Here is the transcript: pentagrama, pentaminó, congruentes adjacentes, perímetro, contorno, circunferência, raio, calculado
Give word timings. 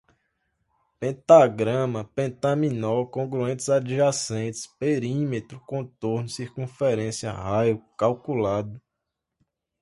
pentagrama, 0.99 2.03
pentaminó, 2.03 3.11
congruentes 3.11 3.69
adjacentes, 3.69 4.65
perímetro, 4.65 5.59
contorno, 5.63 6.27
circunferência, 6.27 7.31
raio, 7.31 7.85
calculado 7.95 8.81